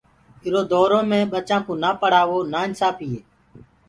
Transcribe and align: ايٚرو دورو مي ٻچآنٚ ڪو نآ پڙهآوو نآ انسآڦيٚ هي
ايٚرو 0.43 0.61
دورو 0.71 0.99
مي 1.09 1.19
ٻچآنٚ 1.31 1.65
ڪو 1.65 1.73
نآ 1.83 1.89
پڙهآوو 2.01 2.37
نآ 2.51 2.59
انسآڦيٚ 2.67 3.11
هي 3.13 3.19